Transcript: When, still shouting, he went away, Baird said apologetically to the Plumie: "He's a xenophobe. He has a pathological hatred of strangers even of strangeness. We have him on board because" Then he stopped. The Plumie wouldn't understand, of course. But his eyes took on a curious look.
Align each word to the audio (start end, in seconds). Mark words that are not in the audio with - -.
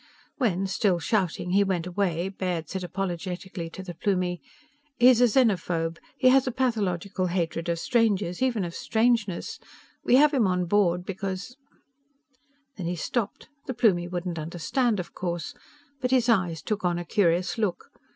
When, 0.37 0.65
still 0.65 0.97
shouting, 0.97 1.51
he 1.51 1.63
went 1.63 1.85
away, 1.85 2.27
Baird 2.29 2.69
said 2.69 2.83
apologetically 2.83 3.69
to 3.69 3.83
the 3.83 3.93
Plumie: 3.93 4.41
"He's 4.97 5.21
a 5.21 5.25
xenophobe. 5.25 5.99
He 6.17 6.29
has 6.29 6.47
a 6.47 6.51
pathological 6.51 7.27
hatred 7.27 7.69
of 7.69 7.77
strangers 7.77 8.41
even 8.41 8.65
of 8.65 8.73
strangeness. 8.73 9.59
We 10.03 10.15
have 10.15 10.33
him 10.33 10.47
on 10.47 10.65
board 10.65 11.05
because" 11.05 11.55
Then 12.77 12.87
he 12.87 12.95
stopped. 12.95 13.47
The 13.67 13.75
Plumie 13.75 14.07
wouldn't 14.09 14.39
understand, 14.39 14.99
of 14.99 15.13
course. 15.13 15.53
But 15.99 16.09
his 16.09 16.29
eyes 16.29 16.63
took 16.63 16.83
on 16.83 16.97
a 16.97 17.05
curious 17.05 17.59
look. 17.59 17.91